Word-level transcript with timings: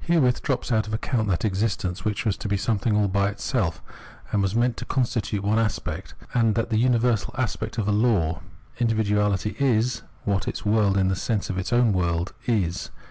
Herewith 0.00 0.40
drops 0.40 0.72
out 0.72 0.86
of 0.86 0.94
account 0.94 1.28
that 1.28 1.44
existence 1.44 2.06
which 2.06 2.24
was 2.24 2.38
to 2.38 2.48
be 2.48 2.56
something 2.56 2.96
aU 2.96 3.06
by 3.06 3.28
itself, 3.28 3.82
and 4.32 4.40
was 4.40 4.54
meant 4.54 4.78
to 4.78 4.86
con 4.86 5.02
Observation 5.02 5.36
of 5.40 5.42
Self 5.42 5.44
consciousness 5.44 5.50
^95 5.50 5.50
Stitute 5.50 5.50
one 5.50 5.58
aspect, 5.98 6.14
and 6.32 6.54
that 6.54 6.70
the 6.70 6.78
universal 6.78 7.34
aspect, 7.36 7.76
of 7.76 7.86
a 7.88 7.92
law. 7.92 8.40
Individuality 8.78 9.54
is 9.58 10.00
what 10.24 10.48
its 10.48 10.64
world, 10.64 10.96
in 10.96 11.08
the 11.08 11.14
sense 11.16 11.50
of 11.50 11.58
its 11.58 11.70
own 11.70 11.92
world, 11.92 12.32
is. 12.46 12.88